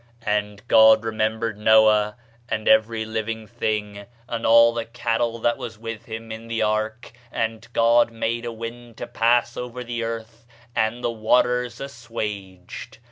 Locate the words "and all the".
4.27-4.85